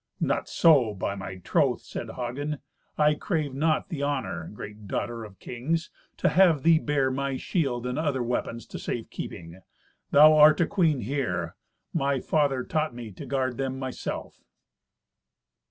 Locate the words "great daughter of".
4.51-5.37